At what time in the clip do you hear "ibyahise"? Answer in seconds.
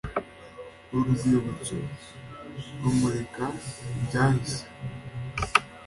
3.97-4.61